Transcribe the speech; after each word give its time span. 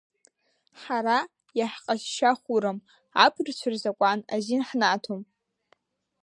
Ҳара 0.81 1.17
иаҳҟазшьахәырам, 1.57 2.77
аԥырцәа 3.23 3.69
рзакәан 3.73 4.19
азин 4.33 4.61
ҳнаҭом! 4.67 5.21